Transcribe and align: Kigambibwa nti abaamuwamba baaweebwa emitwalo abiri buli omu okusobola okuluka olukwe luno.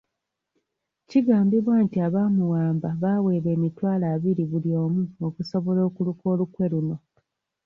Kigambibwa 1.09 1.75
nti 1.85 1.97
abaamuwamba 2.07 2.89
baaweebwa 3.01 3.49
emitwalo 3.57 4.05
abiri 4.15 4.43
buli 4.51 4.71
omu 4.83 5.01
okusobola 5.27 5.79
okuluka 5.89 6.23
olukwe 6.33 6.65
luno. 6.71 6.95